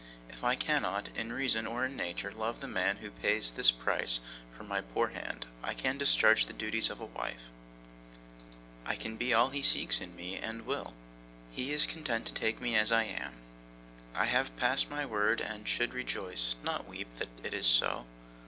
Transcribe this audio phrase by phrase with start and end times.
[0.29, 4.19] If I cannot, in reason or in nature, love the man who pays this price
[4.51, 7.43] for my poor hand, I can discharge the duties of a wife:
[8.83, 10.95] I can be all he seeks in me, and will.
[11.51, 13.33] He is content to take me as I am.
[14.15, 18.07] I have passed my word, and should rejoice, not weep, that it is so.